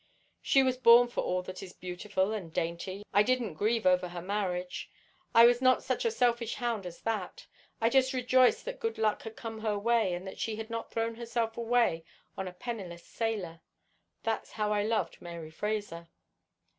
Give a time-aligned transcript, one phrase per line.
[0.41, 3.03] She was born for all that is beautiful and dainty.
[3.13, 4.89] I didn't grieve over her marriage.
[5.35, 7.45] I was not such a selfish hound as that.
[7.79, 10.89] I just rejoiced that good luck had come her way, and that she had not
[10.89, 12.03] thrown herself away
[12.35, 13.61] on a penniless sailor.
[14.23, 16.07] That's how I loved Mary Fraser.